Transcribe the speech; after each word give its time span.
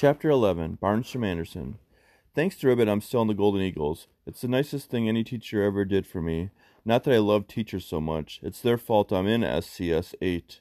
Chapter 0.00 0.30
11 0.30 0.78
Barnstorm 0.82 1.26
Anderson. 1.26 1.76
Thanks 2.34 2.56
to 2.56 2.68
Ribbit, 2.68 2.88
I'm 2.88 3.02
still 3.02 3.20
in 3.20 3.28
the 3.28 3.34
Golden 3.34 3.60
Eagles. 3.60 4.06
It's 4.24 4.40
the 4.40 4.48
nicest 4.48 4.88
thing 4.88 5.06
any 5.06 5.22
teacher 5.22 5.62
ever 5.62 5.84
did 5.84 6.06
for 6.06 6.22
me. 6.22 6.48
Not 6.86 7.04
that 7.04 7.12
I 7.12 7.18
love 7.18 7.46
teachers 7.46 7.84
so 7.84 8.00
much, 8.00 8.40
it's 8.42 8.62
their 8.62 8.78
fault 8.78 9.12
I'm 9.12 9.26
in 9.26 9.42
SCS 9.42 10.14
8. 10.22 10.60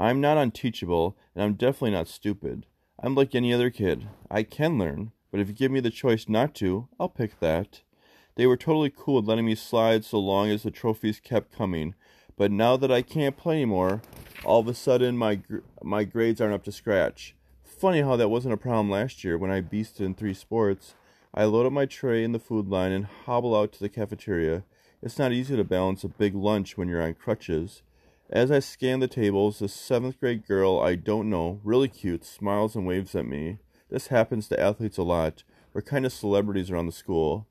I'm 0.00 0.20
not 0.20 0.36
unteachable, 0.36 1.16
and 1.32 1.44
I'm 1.44 1.52
definitely 1.52 1.92
not 1.92 2.08
stupid. 2.08 2.66
I'm 2.98 3.14
like 3.14 3.36
any 3.36 3.54
other 3.54 3.70
kid. 3.70 4.08
I 4.28 4.42
can 4.42 4.78
learn, 4.78 5.12
but 5.30 5.38
if 5.38 5.46
you 5.46 5.54
give 5.54 5.70
me 5.70 5.78
the 5.78 5.88
choice 5.88 6.28
not 6.28 6.52
to, 6.56 6.88
I'll 6.98 7.08
pick 7.08 7.38
that. 7.38 7.82
They 8.34 8.48
were 8.48 8.56
totally 8.56 8.90
cool 8.90 9.14
with 9.14 9.26
letting 9.26 9.46
me 9.46 9.54
slide 9.54 10.04
so 10.04 10.18
long 10.18 10.50
as 10.50 10.64
the 10.64 10.72
trophies 10.72 11.20
kept 11.20 11.56
coming. 11.56 11.94
But 12.36 12.50
now 12.50 12.76
that 12.78 12.90
I 12.90 13.02
can't 13.02 13.36
play 13.36 13.58
anymore, 13.58 14.02
all 14.44 14.58
of 14.58 14.66
a 14.66 14.74
sudden 14.74 15.16
my 15.16 15.36
gr- 15.36 15.58
my 15.84 16.02
grades 16.02 16.40
aren't 16.40 16.54
up 16.54 16.64
to 16.64 16.72
scratch. 16.72 17.36
Funny 17.78 18.02
how 18.02 18.14
that 18.14 18.28
wasn't 18.28 18.54
a 18.54 18.58
problem 18.58 18.90
last 18.90 19.24
year 19.24 19.36
when 19.36 19.50
I 19.50 19.60
beasted 19.60 20.02
in 20.02 20.14
three 20.14 20.34
sports. 20.34 20.94
I 21.34 21.44
load 21.44 21.66
up 21.66 21.72
my 21.72 21.84
tray 21.84 22.22
in 22.22 22.30
the 22.30 22.38
food 22.38 22.68
line 22.68 22.92
and 22.92 23.06
hobble 23.06 23.56
out 23.56 23.72
to 23.72 23.80
the 23.80 23.88
cafeteria. 23.88 24.62
It's 25.02 25.18
not 25.18 25.32
easy 25.32 25.56
to 25.56 25.64
balance 25.64 26.04
a 26.04 26.08
big 26.08 26.36
lunch 26.36 26.76
when 26.76 26.88
you're 26.88 27.02
on 27.02 27.14
crutches. 27.14 27.82
As 28.30 28.52
I 28.52 28.60
scan 28.60 29.00
the 29.00 29.08
tables, 29.08 29.60
a 29.60 29.68
seventh 29.68 30.20
grade 30.20 30.46
girl 30.46 30.78
I 30.78 30.94
don't 30.94 31.28
know, 31.28 31.60
really 31.64 31.88
cute, 31.88 32.24
smiles 32.24 32.76
and 32.76 32.86
waves 32.86 33.16
at 33.16 33.26
me. 33.26 33.58
This 33.90 34.08
happens 34.08 34.46
to 34.48 34.60
athletes 34.60 34.98
a 34.98 35.02
lot. 35.02 35.42
We're 35.74 35.82
kind 35.82 36.06
of 36.06 36.12
celebrities 36.12 36.70
around 36.70 36.86
the 36.86 36.92
school. 36.92 37.48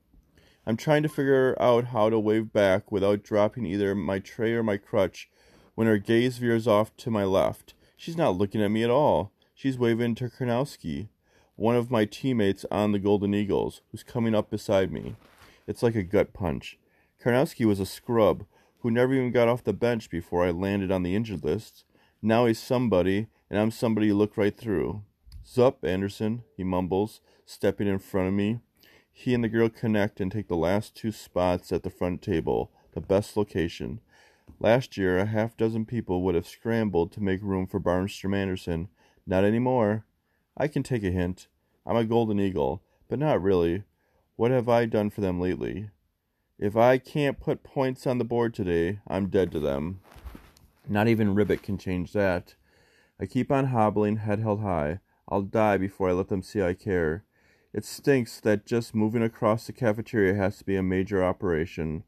I'm 0.66 0.78
trying 0.78 1.02
to 1.02 1.10
figure 1.10 1.60
out 1.60 1.86
how 1.86 2.08
to 2.08 2.18
wave 2.18 2.54
back 2.54 2.90
without 2.90 3.22
dropping 3.22 3.66
either 3.66 3.94
my 3.94 4.18
tray 4.18 4.54
or 4.54 4.62
my 4.62 4.78
crutch 4.78 5.28
when 5.74 5.88
her 5.88 5.98
gaze 5.98 6.38
veers 6.38 6.66
off 6.66 6.96
to 6.98 7.10
my 7.10 7.24
left. 7.24 7.74
She's 7.98 8.16
not 8.16 8.38
looking 8.38 8.62
at 8.62 8.70
me 8.70 8.82
at 8.82 8.90
all. 8.90 9.32
She's 9.62 9.78
waving 9.78 10.16
to 10.16 10.28
Karnowski, 10.28 11.06
one 11.54 11.76
of 11.76 11.88
my 11.88 12.04
teammates 12.04 12.66
on 12.72 12.90
the 12.90 12.98
Golden 12.98 13.32
Eagles, 13.32 13.80
who's 13.92 14.02
coming 14.02 14.34
up 14.34 14.50
beside 14.50 14.90
me. 14.90 15.14
It's 15.68 15.84
like 15.84 15.94
a 15.94 16.02
gut 16.02 16.32
punch. 16.32 16.80
Karnowski 17.22 17.64
was 17.64 17.78
a 17.78 17.86
scrub 17.86 18.44
who 18.80 18.90
never 18.90 19.14
even 19.14 19.30
got 19.30 19.46
off 19.46 19.62
the 19.62 19.72
bench 19.72 20.10
before 20.10 20.44
I 20.44 20.50
landed 20.50 20.90
on 20.90 21.04
the 21.04 21.14
injured 21.14 21.44
list. 21.44 21.84
Now 22.20 22.46
he's 22.46 22.58
somebody, 22.58 23.28
and 23.48 23.60
I'm 23.60 23.70
somebody 23.70 24.08
you 24.08 24.16
look 24.16 24.36
right 24.36 24.56
through. 24.56 25.04
Zup, 25.46 25.84
Anderson, 25.84 26.42
he 26.56 26.64
mumbles, 26.64 27.20
stepping 27.46 27.86
in 27.86 28.00
front 28.00 28.26
of 28.26 28.34
me. 28.34 28.58
He 29.12 29.32
and 29.32 29.44
the 29.44 29.48
girl 29.48 29.68
connect 29.68 30.20
and 30.20 30.32
take 30.32 30.48
the 30.48 30.56
last 30.56 30.96
two 30.96 31.12
spots 31.12 31.70
at 31.70 31.84
the 31.84 31.88
front 31.88 32.20
table, 32.20 32.72
the 32.94 33.00
best 33.00 33.36
location. 33.36 34.00
Last 34.58 34.96
year, 34.96 35.18
a 35.18 35.26
half 35.26 35.56
dozen 35.56 35.86
people 35.86 36.20
would 36.22 36.34
have 36.34 36.48
scrambled 36.48 37.12
to 37.12 37.22
make 37.22 37.40
room 37.42 37.68
for 37.68 37.78
Barnstorm 37.78 38.34
Anderson. 38.34 38.88
Not 39.26 39.44
anymore. 39.44 40.04
I 40.56 40.68
can 40.68 40.82
take 40.82 41.04
a 41.04 41.10
hint. 41.10 41.48
I'm 41.86 41.96
a 41.96 42.04
golden 42.04 42.38
eagle, 42.40 42.82
but 43.08 43.18
not 43.18 43.42
really. 43.42 43.84
What 44.36 44.50
have 44.50 44.68
I 44.68 44.86
done 44.86 45.10
for 45.10 45.20
them 45.20 45.40
lately? 45.40 45.90
If 46.58 46.76
I 46.76 46.98
can't 46.98 47.40
put 47.40 47.64
points 47.64 48.06
on 48.06 48.18
the 48.18 48.24
board 48.24 48.54
today, 48.54 49.00
I'm 49.08 49.28
dead 49.28 49.50
to 49.52 49.60
them. 49.60 50.00
Not 50.88 51.08
even 51.08 51.34
Ribbit 51.34 51.62
can 51.62 51.78
change 51.78 52.12
that. 52.12 52.54
I 53.20 53.26
keep 53.26 53.52
on 53.52 53.66
hobbling, 53.66 54.16
head 54.16 54.40
held 54.40 54.60
high. 54.60 55.00
I'll 55.28 55.42
die 55.42 55.76
before 55.76 56.08
I 56.08 56.12
let 56.12 56.28
them 56.28 56.42
see 56.42 56.62
I 56.62 56.74
care. 56.74 57.24
It 57.72 57.84
stinks 57.84 58.40
that 58.40 58.66
just 58.66 58.94
moving 58.94 59.22
across 59.22 59.66
the 59.66 59.72
cafeteria 59.72 60.34
has 60.34 60.58
to 60.58 60.64
be 60.64 60.76
a 60.76 60.82
major 60.82 61.24
operation. 61.24 62.04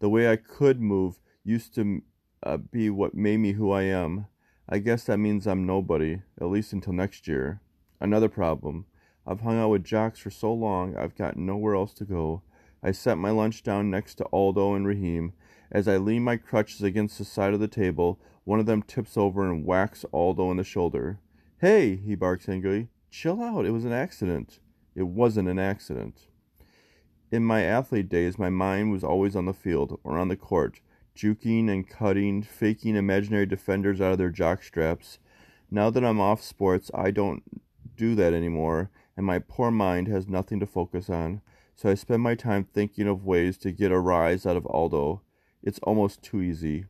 The 0.00 0.10
way 0.10 0.30
I 0.30 0.36
could 0.36 0.80
move 0.80 1.18
used 1.42 1.74
to 1.76 2.02
uh, 2.42 2.58
be 2.58 2.90
what 2.90 3.14
made 3.14 3.38
me 3.38 3.52
who 3.52 3.70
I 3.70 3.82
am. 3.82 4.26
I 4.68 4.78
guess 4.78 5.04
that 5.04 5.18
means 5.18 5.46
I'm 5.46 5.64
nobody, 5.64 6.22
at 6.40 6.48
least 6.48 6.72
until 6.72 6.92
next 6.92 7.28
year. 7.28 7.60
Another 8.00 8.28
problem. 8.28 8.86
I've 9.24 9.40
hung 9.40 9.58
out 9.58 9.70
with 9.70 9.84
jocks 9.84 10.18
for 10.18 10.30
so 10.30 10.52
long, 10.52 10.96
I've 10.96 11.14
got 11.14 11.36
nowhere 11.36 11.76
else 11.76 11.94
to 11.94 12.04
go. 12.04 12.42
I 12.82 12.90
set 12.90 13.16
my 13.16 13.30
lunch 13.30 13.62
down 13.62 13.90
next 13.90 14.16
to 14.16 14.24
Aldo 14.32 14.74
and 14.74 14.84
Raheem. 14.84 15.32
As 15.70 15.86
I 15.86 15.98
lean 15.98 16.22
my 16.24 16.36
crutches 16.36 16.82
against 16.82 17.18
the 17.18 17.24
side 17.24 17.54
of 17.54 17.60
the 17.60 17.68
table, 17.68 18.20
one 18.44 18.58
of 18.58 18.66
them 18.66 18.82
tips 18.82 19.16
over 19.16 19.48
and 19.48 19.64
whacks 19.64 20.04
Aldo 20.12 20.50
in 20.50 20.56
the 20.56 20.64
shoulder. 20.64 21.20
Hey, 21.60 21.96
he 21.96 22.16
barks 22.16 22.48
angrily. 22.48 22.88
Chill 23.10 23.42
out, 23.42 23.66
it 23.66 23.72
was 23.72 23.84
an 23.84 23.92
accident. 23.92 24.58
It 24.94 25.04
wasn't 25.04 25.48
an 25.48 25.58
accident. 25.60 26.26
In 27.30 27.44
my 27.44 27.62
athlete 27.62 28.08
days, 28.08 28.38
my 28.38 28.50
mind 28.50 28.92
was 28.92 29.04
always 29.04 29.34
on 29.36 29.46
the 29.46 29.52
field 29.52 30.00
or 30.04 30.18
on 30.18 30.28
the 30.28 30.36
court, 30.36 30.80
juking 31.16 31.70
and 31.70 31.88
cutting, 31.88 32.42
faking 32.42 32.94
imaginary 32.94 33.46
defenders 33.46 34.00
out 34.00 34.12
of 34.12 34.18
their 34.18 34.30
jock 34.30 34.62
straps. 34.62 35.18
Now 35.70 35.90
that 35.90 36.04
I'm 36.04 36.20
off 36.20 36.42
sports, 36.42 36.90
I 36.94 37.10
don't 37.10 37.42
do 37.96 38.14
that 38.14 38.32
anymore, 38.32 38.90
and 39.16 39.26
my 39.26 39.38
poor 39.38 39.70
mind 39.70 40.06
has 40.08 40.28
nothing 40.28 40.60
to 40.60 40.66
focus 40.66 41.10
on. 41.10 41.40
So 41.74 41.90
I 41.90 41.94
spend 41.94 42.22
my 42.22 42.34
time 42.34 42.64
thinking 42.64 43.08
of 43.08 43.24
ways 43.24 43.58
to 43.58 43.72
get 43.72 43.90
a 43.90 43.98
rise 43.98 44.46
out 44.46 44.56
of 44.56 44.66
Aldo. 44.66 45.22
It's 45.62 45.80
almost 45.80 46.22
too 46.22 46.40
easy. 46.40 46.84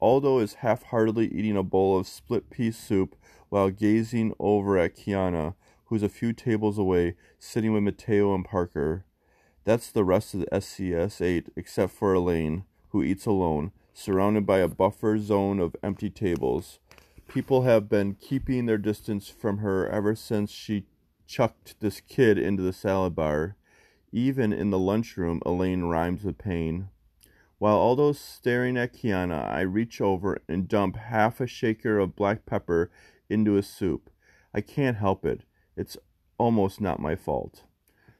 Aldo 0.00 0.38
is 0.38 0.54
half 0.54 0.84
heartedly 0.84 1.26
eating 1.26 1.56
a 1.56 1.62
bowl 1.62 1.98
of 1.98 2.06
split 2.06 2.50
pea 2.50 2.70
soup 2.70 3.16
while 3.48 3.70
gazing 3.70 4.34
over 4.38 4.78
at 4.78 4.96
Kiana, 4.96 5.54
who's 5.86 6.02
a 6.02 6.08
few 6.08 6.32
tables 6.32 6.78
away, 6.78 7.14
sitting 7.38 7.72
with 7.72 7.82
Mateo 7.82 8.34
and 8.34 8.44
Parker. 8.44 9.04
That's 9.64 9.90
the 9.90 10.04
rest 10.04 10.34
of 10.34 10.40
the 10.40 10.46
SCS 10.46 11.20
8, 11.20 11.48
except 11.56 11.92
for 11.92 12.14
Elaine, 12.14 12.64
who 12.90 13.02
eats 13.02 13.26
alone, 13.26 13.72
surrounded 13.92 14.46
by 14.46 14.58
a 14.58 14.68
buffer 14.68 15.18
zone 15.18 15.60
of 15.60 15.76
empty 15.82 16.10
tables. 16.10 16.78
People 17.28 17.62
have 17.62 17.88
been 17.88 18.14
keeping 18.14 18.66
their 18.66 18.78
distance 18.78 19.28
from 19.28 19.58
her 19.58 19.88
ever 19.88 20.14
since 20.14 20.50
she 20.50 20.86
chucked 21.26 21.78
this 21.80 22.00
kid 22.00 22.38
into 22.38 22.62
the 22.62 22.72
salad 22.72 23.14
bar. 23.14 23.56
Even 24.12 24.52
in 24.52 24.70
the 24.70 24.78
lunchroom, 24.78 25.42
Elaine 25.44 25.82
rhymes 25.82 26.24
with 26.24 26.38
pain. 26.38 26.88
While 27.58 27.76
Aldo's 27.76 28.18
staring 28.18 28.76
at 28.76 28.94
Kiana, 28.94 29.50
I 29.50 29.60
reach 29.60 30.00
over 30.00 30.38
and 30.48 30.68
dump 30.68 30.96
half 30.96 31.40
a 31.40 31.46
shaker 31.46 31.98
of 31.98 32.16
black 32.16 32.46
pepper 32.46 32.90
into 33.28 33.52
his 33.54 33.66
soup. 33.66 34.10
I 34.54 34.60
can't 34.60 34.96
help 34.96 35.26
it. 35.26 35.42
It's 35.76 35.98
almost 36.38 36.80
not 36.80 37.00
my 37.00 37.16
fault. 37.16 37.64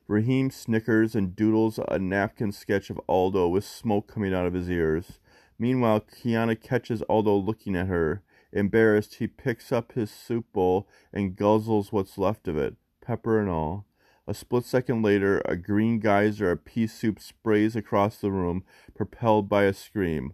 Raheem 0.09 0.51
snickers 0.51 1.15
and 1.15 1.37
doodles 1.37 1.79
a 1.87 1.99
napkin 1.99 2.51
sketch 2.51 2.89
of 2.89 2.99
Aldo 3.07 3.47
with 3.49 3.65
smoke 3.65 4.09
coming 4.09 4.33
out 4.33 4.47
of 4.47 4.55
his 4.55 4.71
ears. 4.71 5.21
Meanwhile, 5.59 6.01
Kiana 6.01 6.59
catches 6.59 7.03
Aldo 7.03 7.37
looking 7.37 7.77
at 7.77 7.89
her. 7.89 8.23
Embarrassed, 8.51 9.17
he 9.17 9.27
picks 9.27 9.71
up 9.71 9.93
his 9.93 10.11
soup 10.11 10.47
bowl 10.55 10.89
and 11.13 11.37
guzzles 11.37 11.93
what's 11.93 12.17
left 12.17 12.49
of 12.49 12.57
it, 12.57 12.77
pepper 13.03 13.39
and 13.39 13.51
all. 13.51 13.85
A 14.27 14.33
split 14.33 14.65
second 14.65 15.03
later, 15.03 15.43
a 15.45 15.57
green 15.57 16.01
geyser 16.01 16.51
of 16.53 16.65
pea 16.65 16.87
soup 16.87 17.21
sprays 17.21 17.77
across 17.77 18.17
the 18.17 18.31
room, 18.31 18.65
propelled 18.95 19.47
by 19.47 19.65
a 19.65 19.75
scream. 19.75 20.33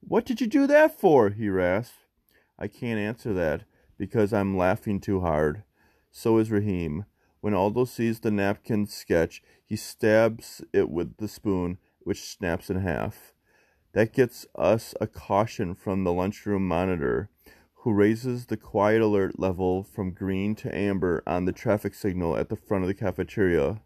What 0.00 0.24
did 0.24 0.40
you 0.40 0.46
do 0.46 0.68
that 0.68 0.98
for? 0.98 1.30
he 1.30 1.48
rasps. 1.48 1.96
I 2.56 2.68
can't 2.68 3.00
answer 3.00 3.32
that, 3.32 3.62
because 3.98 4.32
I'm 4.32 4.56
laughing 4.56 5.00
too 5.00 5.20
hard. 5.20 5.64
So 6.12 6.38
is 6.38 6.52
Raheem. 6.52 7.04
When 7.42 7.54
Aldo 7.54 7.86
sees 7.86 8.20
the 8.20 8.30
napkin 8.30 8.86
sketch, 8.86 9.42
he 9.66 9.74
stabs 9.74 10.62
it 10.72 10.88
with 10.88 11.16
the 11.16 11.26
spoon, 11.26 11.78
which 11.98 12.22
snaps 12.22 12.70
in 12.70 12.76
half. 12.76 13.34
That 13.94 14.12
gets 14.12 14.46
us 14.54 14.94
a 15.00 15.08
caution 15.08 15.74
from 15.74 16.04
the 16.04 16.12
lunchroom 16.12 16.68
monitor, 16.68 17.30
who 17.78 17.92
raises 17.94 18.46
the 18.46 18.56
quiet 18.56 19.02
alert 19.02 19.40
level 19.40 19.82
from 19.82 20.12
green 20.12 20.54
to 20.54 20.72
amber 20.72 21.20
on 21.26 21.44
the 21.44 21.52
traffic 21.52 21.94
signal 21.94 22.36
at 22.36 22.48
the 22.48 22.54
front 22.54 22.84
of 22.84 22.88
the 22.88 22.94
cafeteria. 22.94 23.82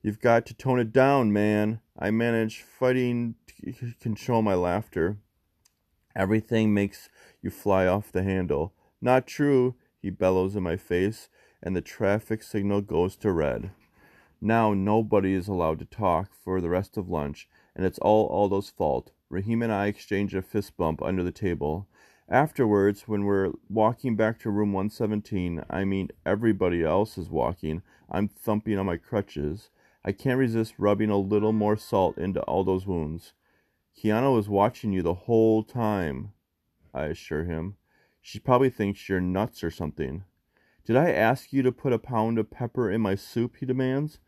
You've 0.00 0.20
got 0.20 0.46
to 0.46 0.54
tone 0.54 0.78
it 0.78 0.92
down, 0.92 1.32
man. 1.32 1.80
I 1.98 2.12
manage 2.12 2.62
fighting 2.62 3.34
to 3.64 3.94
control 3.98 4.40
my 4.40 4.54
laughter. 4.54 5.16
Everything 6.14 6.72
makes 6.72 7.08
you 7.42 7.50
fly 7.50 7.88
off 7.88 8.12
the 8.12 8.22
handle. 8.22 8.72
Not 9.00 9.26
true, 9.26 9.74
he 10.00 10.10
bellows 10.10 10.54
in 10.54 10.62
my 10.62 10.76
face 10.76 11.28
and 11.64 11.74
the 11.74 11.80
traffic 11.80 12.42
signal 12.42 12.82
goes 12.82 13.16
to 13.16 13.32
red. 13.32 13.70
Now 14.40 14.74
nobody 14.74 15.32
is 15.32 15.48
allowed 15.48 15.78
to 15.78 15.86
talk 15.86 16.30
for 16.44 16.60
the 16.60 16.68
rest 16.68 16.98
of 16.98 17.08
lunch, 17.08 17.48
and 17.74 17.86
it's 17.86 17.98
all 18.00 18.28
Aldo's 18.28 18.68
fault. 18.68 19.12
Raheem 19.30 19.62
and 19.62 19.72
I 19.72 19.86
exchange 19.86 20.34
a 20.34 20.42
fist 20.42 20.76
bump 20.76 21.02
under 21.02 21.24
the 21.24 21.32
table. 21.32 21.88
Afterwards, 22.28 23.08
when 23.08 23.24
we're 23.24 23.52
walking 23.70 24.14
back 24.14 24.38
to 24.40 24.50
room 24.50 24.74
117, 24.74 25.64
I 25.70 25.84
mean 25.84 26.10
everybody 26.26 26.84
else 26.84 27.16
is 27.16 27.30
walking, 27.30 27.82
I'm 28.10 28.28
thumping 28.28 28.78
on 28.78 28.84
my 28.86 28.98
crutches. 28.98 29.70
I 30.04 30.12
can't 30.12 30.38
resist 30.38 30.74
rubbing 30.76 31.08
a 31.08 31.16
little 31.16 31.52
more 31.52 31.78
salt 31.78 32.18
into 32.18 32.44
Aldo's 32.46 32.86
wounds. 32.86 33.32
Kiana 33.96 34.34
was 34.34 34.50
watching 34.50 34.92
you 34.92 35.00
the 35.00 35.14
whole 35.14 35.62
time, 35.62 36.32
I 36.92 37.04
assure 37.06 37.44
him. 37.44 37.76
She 38.20 38.38
probably 38.38 38.70
thinks 38.70 39.08
you're 39.08 39.20
nuts 39.20 39.64
or 39.64 39.70
something. 39.70 40.24
Did 40.84 40.96
I 40.96 41.10
ask 41.10 41.52
you 41.52 41.62
to 41.62 41.72
put 41.72 41.94
a 41.94 41.98
pound 41.98 42.38
of 42.38 42.50
pepper 42.50 42.90
in 42.90 43.00
my 43.00 43.14
soup? 43.14 43.56
he 43.60 43.66
demands. 43.66 44.18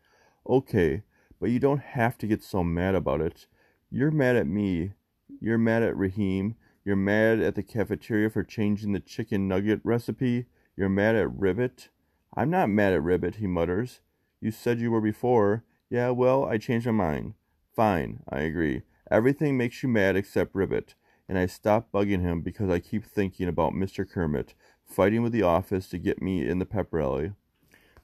Okay, 0.49 1.03
but 1.39 1.49
you 1.49 1.59
don't 1.59 1.81
have 1.81 2.17
to 2.17 2.27
get 2.27 2.43
so 2.43 2.63
mad 2.63 2.95
about 2.95 3.21
it. 3.21 3.47
You're 3.91 4.11
mad 4.11 4.35
at 4.35 4.47
me. 4.47 4.93
You're 5.39 5.57
mad 5.57 5.83
at 5.83 5.95
Raheem. 5.95 6.55
You're 6.83 6.95
mad 6.95 7.39
at 7.39 7.55
the 7.55 7.63
cafeteria 7.63 8.29
for 8.29 8.43
changing 8.43 8.93
the 8.93 8.99
chicken 8.99 9.47
nugget 9.47 9.81
recipe. 9.83 10.45
You're 10.75 10.89
mad 10.89 11.15
at 11.15 11.31
Ribbit. 11.31 11.89
I'm 12.35 12.49
not 12.49 12.69
mad 12.69 12.93
at 12.93 13.03
Ribbit, 13.03 13.35
he 13.35 13.47
mutters. 13.47 14.01
You 14.39 14.51
said 14.51 14.79
you 14.79 14.91
were 14.91 15.01
before. 15.01 15.63
Yeah, 15.89 16.09
well, 16.11 16.45
I 16.45 16.57
changed 16.57 16.85
my 16.85 16.91
mind. 16.91 17.33
Fine, 17.75 18.23
I 18.29 18.39
agree. 18.39 18.83
Everything 19.11 19.57
makes 19.57 19.83
you 19.83 19.89
mad 19.89 20.15
except 20.15 20.55
Ribbit, 20.55 20.95
and 21.27 21.37
I 21.37 21.45
stop 21.45 21.91
bugging 21.91 22.21
him 22.21 22.41
because 22.41 22.69
I 22.69 22.79
keep 22.79 23.05
thinking 23.05 23.47
about 23.47 23.73
Mr. 23.73 24.09
Kermit 24.09 24.53
fighting 24.85 25.21
with 25.21 25.33
the 25.33 25.43
office 25.43 25.89
to 25.89 25.97
get 25.97 26.21
me 26.21 26.47
in 26.47 26.59
the 26.59 26.65
pep 26.65 26.87
rally. 26.91 27.33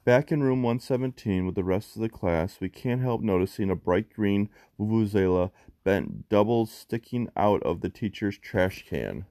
Back 0.05 0.31
in 0.31 0.43
room 0.43 0.63
117 0.63 1.45
with 1.45 1.55
the 1.55 1.63
rest 1.63 1.95
of 1.95 2.01
the 2.01 2.09
class, 2.09 2.59
we 2.59 2.67
can't 2.67 3.01
help 3.01 3.21
noticing 3.21 3.69
a 3.69 3.75
bright 3.75 4.11
green 4.13 4.49
vuvuzela 4.77 5.51
bent 5.85 6.27
double 6.27 6.65
sticking 6.65 7.29
out 7.37 7.63
of 7.63 7.79
the 7.79 7.89
teacher's 7.89 8.37
trash 8.37 8.85
can. 8.87 9.25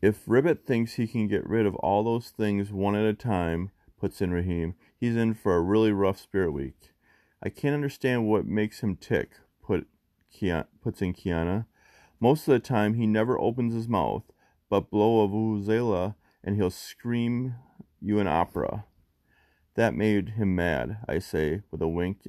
If 0.00 0.22
Ribbit 0.26 0.64
thinks 0.64 0.94
he 0.94 1.06
can 1.06 1.26
get 1.28 1.46
rid 1.46 1.66
of 1.66 1.74
all 1.76 2.04
those 2.04 2.30
things 2.30 2.72
one 2.72 2.94
at 2.94 3.04
a 3.04 3.14
time, 3.14 3.70
puts 3.98 4.22
in 4.22 4.30
Raheem, 4.30 4.74
he's 4.96 5.16
in 5.16 5.34
for 5.34 5.54
a 5.56 5.60
really 5.60 5.92
rough 5.92 6.18
spirit 6.18 6.52
week. 6.52 6.92
I 7.42 7.48
can't 7.48 7.74
understand 7.74 8.26
what 8.26 8.46
makes 8.46 8.80
him 8.80 8.96
tick, 8.96 9.32
Kiana, 10.36 10.66
puts 10.82 11.02
in 11.02 11.14
Kiana. 11.14 11.66
Most 12.20 12.46
of 12.48 12.52
the 12.52 12.58
time, 12.58 12.94
he 12.94 13.06
never 13.06 13.38
opens 13.38 13.74
his 13.74 13.88
mouth, 13.88 14.24
but 14.68 14.90
blow 14.90 15.22
a 15.22 15.28
vuvuzela 15.28 16.14
and 16.42 16.56
he'll 16.56 16.70
scream 16.70 17.54
you 18.00 18.18
an 18.18 18.26
opera. 18.26 18.84
That 19.74 19.94
made 19.94 20.30
him 20.30 20.54
mad, 20.54 20.98
I 21.08 21.18
say, 21.18 21.62
with 21.70 21.82
a 21.82 21.88
wink 21.88 22.20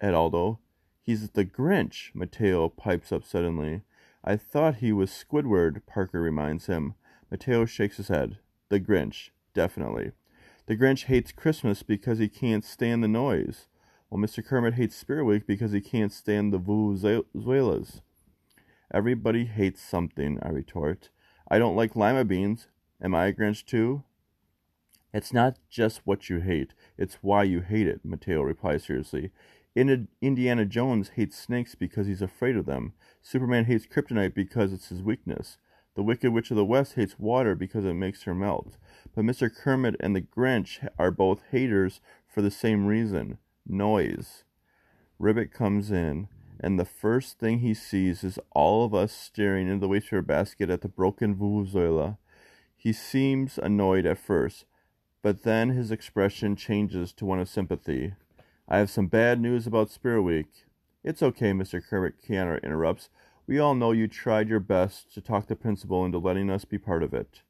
at 0.00 0.14
Aldo. 0.14 0.58
He's 1.00 1.30
the 1.30 1.44
Grinch, 1.44 2.10
Mateo 2.12 2.68
pipes 2.68 3.12
up 3.12 3.24
suddenly. 3.24 3.82
I 4.24 4.36
thought 4.36 4.76
he 4.76 4.92
was 4.92 5.10
Squidward, 5.10 5.86
Parker 5.86 6.20
reminds 6.20 6.66
him. 6.66 6.94
Mateo 7.30 7.64
shakes 7.64 7.96
his 7.96 8.08
head. 8.08 8.38
The 8.68 8.80
Grinch, 8.80 9.30
definitely. 9.54 10.12
The 10.66 10.76
Grinch 10.76 11.04
hates 11.04 11.30
Christmas 11.30 11.84
because 11.84 12.18
he 12.18 12.28
can't 12.28 12.64
stand 12.64 13.04
the 13.04 13.08
noise, 13.08 13.68
while 14.08 14.20
Mr. 14.20 14.44
Kermit 14.44 14.74
hates 14.74 15.04
Week 15.08 15.46
because 15.46 15.72
he 15.72 15.80
can't 15.80 16.12
stand 16.12 16.52
the 16.52 16.60
vuvuzelas. 16.60 18.00
Everybody 18.92 19.46
hates 19.46 19.82
something, 19.82 20.38
I 20.42 20.50
retort. 20.50 21.10
I 21.50 21.58
don't 21.58 21.76
like 21.76 21.96
lima 21.96 22.24
beans. 22.24 22.68
Am 23.02 23.14
I 23.14 23.26
a 23.26 23.32
Grinch 23.32 23.64
too? 23.64 24.04
It's 25.12 25.32
not 25.32 25.58
just 25.70 26.02
what 26.04 26.28
you 26.28 26.40
hate, 26.40 26.74
it's 26.96 27.18
why 27.20 27.44
you 27.44 27.60
hate 27.60 27.86
it, 27.86 28.00
Mateo 28.04 28.42
replies 28.42 28.84
seriously. 28.84 29.30
Indiana 29.74 30.64
Jones 30.64 31.10
hates 31.16 31.38
snakes 31.38 31.74
because 31.74 32.06
he's 32.06 32.22
afraid 32.22 32.56
of 32.56 32.66
them. 32.66 32.92
Superman 33.22 33.64
hates 33.64 33.86
kryptonite 33.86 34.34
because 34.34 34.72
it's 34.72 34.88
his 34.88 35.02
weakness. 35.02 35.58
The 35.94 36.02
Wicked 36.02 36.32
Witch 36.32 36.50
of 36.50 36.56
the 36.56 36.64
West 36.64 36.94
hates 36.94 37.18
water 37.18 37.54
because 37.54 37.84
it 37.84 37.94
makes 37.94 38.22
her 38.22 38.34
melt. 38.34 38.76
But 39.14 39.24
Mr. 39.24 39.54
Kermit 39.54 39.96
and 40.00 40.14
the 40.14 40.20
Grinch 40.22 40.86
are 40.98 41.10
both 41.10 41.42
haters 41.50 42.00
for 42.26 42.42
the 42.42 42.50
same 42.50 42.86
reason 42.86 43.38
noise. 43.68 44.44
Ribbit 45.18 45.52
comes 45.52 45.90
in, 45.90 46.28
and 46.60 46.78
the 46.78 46.84
first 46.84 47.38
thing 47.38 47.58
he 47.58 47.74
sees 47.74 48.24
is 48.24 48.38
all 48.52 48.84
of 48.84 48.94
us 48.94 49.12
staring 49.12 49.68
into 49.68 49.86
the 49.86 49.88
wastepaper 49.88 50.26
basket 50.26 50.70
at 50.70 50.80
the 50.80 50.88
broken 50.88 51.34
vuvuzela. 51.34 52.18
He 52.76 52.92
seems 52.92 53.58
annoyed 53.58 54.06
at 54.06 54.18
first, 54.18 54.64
but 55.22 55.42
then 55.42 55.70
his 55.70 55.90
expression 55.90 56.56
changes 56.56 57.12
to 57.14 57.24
one 57.24 57.40
of 57.40 57.48
sympathy. 57.48 58.14
I 58.68 58.78
have 58.78 58.90
some 58.90 59.06
bad 59.06 59.40
news 59.40 59.66
about 59.66 59.90
Spirit 59.90 60.22
Week. 60.22 60.48
It's 61.02 61.22
okay, 61.22 61.52
Mr. 61.52 61.82
Kermit 61.84 62.14
Kiana 62.22 62.62
interrupts. 62.62 63.10
We 63.46 63.58
all 63.58 63.74
know 63.74 63.92
you 63.92 64.08
tried 64.08 64.48
your 64.48 64.60
best 64.60 65.14
to 65.14 65.20
talk 65.20 65.46
the 65.46 65.56
principal 65.56 66.04
into 66.04 66.18
letting 66.18 66.50
us 66.50 66.64
be 66.64 66.78
part 66.78 67.02
of 67.02 67.14
it. 67.14 67.42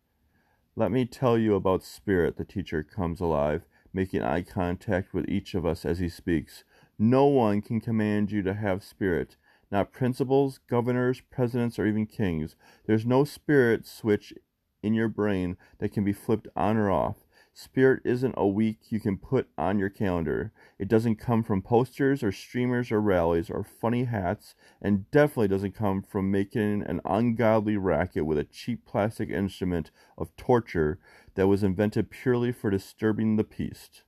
Let 0.75 0.93
me 0.93 1.07
tell 1.07 1.39
you 1.39 1.55
about 1.55 1.83
Spirit, 1.83 2.37
the 2.37 2.45
teacher 2.45 2.83
comes 2.83 3.19
alive, 3.21 3.63
making 3.97 4.23
eye 4.23 4.43
contact 4.43 5.15
with 5.15 5.27
each 5.27 5.55
of 5.55 5.65
us 5.65 5.87
as 5.87 5.99
he 5.99 6.09
speaks. 6.09 6.63
No 6.99 7.25
one 7.25 7.63
can 7.63 7.81
command 7.81 8.31
you 8.31 8.43
to 8.43 8.53
have 8.53 8.85
spirit, 8.85 9.37
not 9.71 9.91
principals, 9.91 10.61
governors, 10.69 11.23
presidents, 11.31 11.79
or 11.79 11.87
even 11.87 12.07
kings. 12.07 12.57
There's 12.87 13.07
no 13.07 13.25
spirit 13.25 13.87
switch 13.87 14.35
in 14.83 14.93
your 14.93 15.09
brain 15.09 15.57
that 15.79 15.93
can 15.95 16.05
be 16.05 16.13
flipped 16.13 16.47
on 16.55 16.77
or 16.77 16.91
off. 16.91 17.17
Spirit 17.59 18.03
isn't 18.05 18.35
a 18.37 18.47
week 18.47 18.93
you 18.93 19.01
can 19.01 19.17
put 19.17 19.49
on 19.57 19.79
your 19.79 19.89
calendar. 19.89 20.53
It 20.79 20.89
doesn't 20.89 21.17
come 21.17 21.43
from 21.43 21.63
posters 21.63 22.23
or 22.23 22.31
streamers 22.31 22.93
or 22.93 23.01
rallies 23.01 23.49
or 23.49 23.65
funny 23.65 24.05
hats, 24.05 24.55
and 24.83 25.11
definitely 25.11 25.49
doesn't 25.49 25.75
come 25.75 26.03
from 26.03 26.31
making 26.31 26.83
an 26.83 27.01
ungodly 27.07 27.79
racket 27.79 28.27
with 28.27 28.37
a 28.37 28.45
cheap 28.45 28.85
plastic 28.85 29.31
instrument 29.31 29.91
of 30.19 30.37
torture 30.37 30.99
that 31.35 31.47
was 31.47 31.63
invented 31.63 32.11
purely 32.11 32.53
for 32.53 32.69
disturbing 32.69 33.37
the 33.37 33.45
peace. 33.45 34.03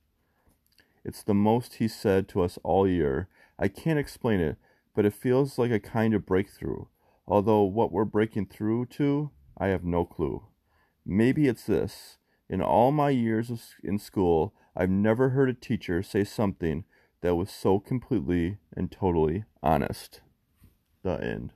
It's 1.03 1.23
the 1.23 1.33
most 1.33 1.77
he 1.77 1.89
said 1.89 2.29
to 2.29 2.43
us 2.43 2.59
all 2.63 2.87
year. 2.87 3.31
I 3.59 3.69
can't 3.69 3.99
explain 3.99 4.41
it, 4.41 4.59
but 4.95 5.07
it 5.07 5.15
feels 5.15 5.57
like 5.57 5.71
a 5.71 5.81
kind 5.81 6.13
of 6.13 6.27
breakthrough. 6.27 6.85
Although 7.27 7.63
what 7.63 7.93
we're 7.93 8.05
breaking 8.05 8.49
through 8.49 8.87
to, 8.97 9.31
I 9.57 9.69
have 9.69 9.85
no 9.85 10.05
clue. 10.05 10.43
Maybe 11.07 11.49
it's 11.49 11.65
this. 11.65 12.18
In 12.49 12.63
all 12.63 12.93
my 12.93 13.11
years 13.11 13.51
in 13.83 13.99
school, 13.99 14.55
I've 14.75 14.91
never 14.91 15.31
heard 15.31 15.51
a 15.51 15.55
teacher 15.55 16.03
say 16.03 16.25
something 16.25 16.85
that 17.21 17.35
was 17.35 17.51
so 17.51 17.79
completely 17.79 18.59
and 18.75 18.91
totally 18.91 19.45
honest. 19.63 20.21
The 21.03 21.23
end. 21.23 21.53